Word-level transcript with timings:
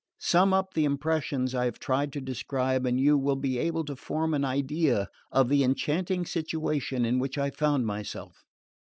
sum 0.17 0.51
up 0.51 0.73
the 0.73 0.83
impressions 0.83 1.53
I 1.53 1.65
have 1.65 1.77
tried 1.77 2.11
to 2.13 2.21
describe 2.21 2.87
and 2.87 2.99
you 2.99 3.19
will 3.19 3.35
be 3.35 3.59
able 3.59 3.85
to 3.85 3.95
form 3.95 4.33
an 4.33 4.43
idea 4.43 5.09
of 5.31 5.47
the 5.47 5.63
enchanting 5.63 6.25
situation 6.25 7.05
in 7.05 7.19
which 7.19 7.37
I 7.37 7.51
found 7.51 7.85
myself... 7.85 8.43